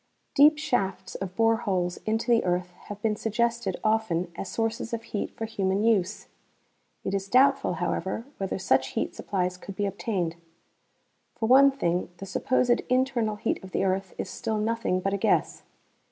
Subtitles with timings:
[0.33, 5.03] Deep shafts of bore holes into the earth have been suggested often as sources of
[5.03, 6.25] heat for human use.
[7.03, 10.37] It is doubtful, however, whether such heat supplies could be obtained.
[11.35, 15.17] For one thing, the supposed internal heat of the earth is still nothing but a
[15.17, 15.61] guess.